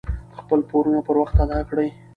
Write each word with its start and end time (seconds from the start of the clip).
خپل 0.37 0.59
پورونه 0.69 0.99
پر 1.07 1.15
وخت 1.21 1.35
ادا 1.45 1.59
کړئ. 1.69 1.89